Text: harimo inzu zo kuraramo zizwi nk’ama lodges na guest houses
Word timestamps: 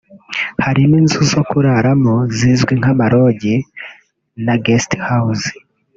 harimo 0.65 0.93
inzu 1.01 1.19
zo 1.31 1.41
kuraramo 1.49 2.15
zizwi 2.37 2.73
nk’ama 2.79 3.05
lodges 3.11 3.65
na 4.45 4.55
guest 4.65 4.91
houses 5.07 5.45